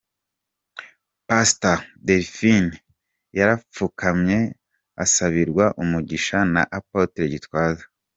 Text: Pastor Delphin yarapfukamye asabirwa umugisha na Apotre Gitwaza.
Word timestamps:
Pastor 1.27 1.77
Delphin 2.07 2.65
yarapfukamye 3.37 4.39
asabirwa 5.03 5.65
umugisha 5.81 6.37
na 6.53 6.61
Apotre 6.77 7.25
Gitwaza. 7.33 7.85